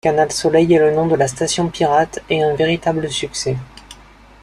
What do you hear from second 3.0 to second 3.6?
succès.